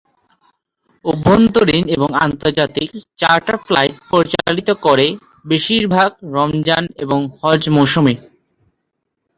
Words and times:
অভ্যন্তরীণ 1.05 1.83
এবং 1.87 2.09
আন্তর্জাতিক 2.25 2.89
চার্টার 3.17 3.57
ফ্লাইট 3.65 3.95
পরিচালিত 4.11 4.69
করে, 4.85 5.07
বেশিরভাগ 5.45 6.09
রমজান 6.35 6.83
এবং 7.03 7.19
হজ্ব 7.39 7.67
মৌসুমে। 7.75 8.13